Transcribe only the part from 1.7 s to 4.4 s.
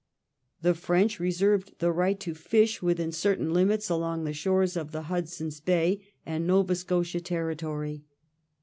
the right to fish within certain limits along the